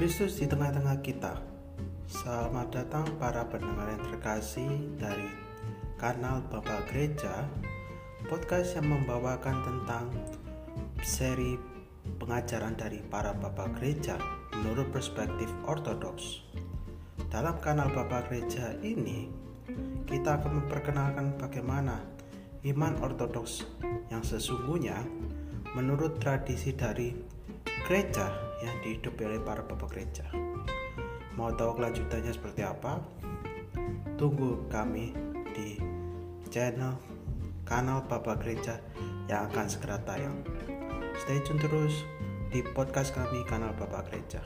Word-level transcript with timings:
Kristus 0.00 0.40
di 0.40 0.48
tengah-tengah 0.48 1.04
kita. 1.04 1.36
Selamat 2.08 2.72
datang 2.72 3.04
para 3.20 3.44
pendengar 3.44 3.84
yang 3.84 4.00
terkasih 4.08 4.96
dari 4.96 5.28
kanal 6.00 6.40
Bapak 6.48 6.88
Gereja, 6.88 7.44
podcast 8.24 8.80
yang 8.80 8.88
membawakan 8.88 9.60
tentang 9.60 10.08
seri 11.04 11.60
pengajaran 12.16 12.80
dari 12.80 13.04
para 13.12 13.36
Bapak 13.36 13.76
Gereja 13.76 14.16
menurut 14.56 14.88
perspektif 14.88 15.52
ortodoks. 15.68 16.48
Dalam 17.28 17.60
kanal 17.60 17.92
Bapak 17.92 18.32
Gereja 18.32 18.72
ini, 18.80 19.28
kita 20.08 20.40
akan 20.40 20.64
memperkenalkan 20.64 21.36
bagaimana 21.36 22.00
iman 22.64 22.96
ortodoks 23.04 23.68
yang 24.08 24.24
sesungguhnya 24.24 24.96
menurut 25.76 26.16
tradisi 26.16 26.72
dari 26.72 27.12
gereja 27.84 28.49
yang 28.60 28.76
dihidupi 28.84 29.24
oleh 29.24 29.40
para 29.40 29.64
bapak 29.64 29.92
gereja. 29.92 30.28
Mau 31.40 31.52
tahu 31.56 31.80
kelanjutannya 31.80 32.32
seperti 32.34 32.60
apa? 32.66 33.00
Tunggu 34.20 34.68
kami 34.68 35.16
di 35.56 35.80
channel 36.52 36.98
kanal 37.64 38.02
Bapak 38.04 38.42
Gereja 38.42 38.82
yang 39.30 39.46
akan 39.48 39.70
segera 39.70 39.96
tayang. 40.02 40.42
Stay 41.22 41.38
tune 41.46 41.62
terus 41.62 42.02
di 42.50 42.60
podcast 42.74 43.14
kami 43.14 43.46
kanal 43.46 43.70
Bapak 43.78 44.10
Gereja. 44.10 44.42